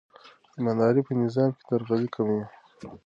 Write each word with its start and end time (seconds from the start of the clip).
امانتداري 0.57 1.01
په 1.07 1.13
نظام 1.21 1.49
کې 1.57 1.63
درغلي 1.69 2.07
کموي. 2.15 2.43